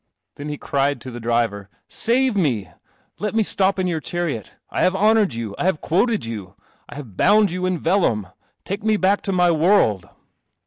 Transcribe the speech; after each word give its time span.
Then 0.33 0.49
he 0.49 0.57
cried 0.57 0.99
to 1.01 1.11
the 1.11 1.19
driver," 1.19 1.69
Save 2.07 2.35
me! 2.35 2.69
Let 3.19 3.35
me 3.35 3.43
stop 3.43 3.77
in 3.77 3.85
your 3.85 3.99
chariot. 3.99 4.55
I 4.71 4.81
have 4.81 4.95
honoured 4.95 5.35
you. 5.35 5.53
I 5.59 5.65
have 5.65 5.79
quoted 5.79 6.25
you. 6.25 6.55
I 6.89 6.95
have 6.95 7.15
bound 7.15 7.51
you 7.51 7.67
in 7.67 7.77
vellum. 7.77 8.25
Take 8.65 8.83
me 8.83 8.97
back 8.97 9.21
to 9.21 9.31
my 9.31 9.51
world." 9.51 10.09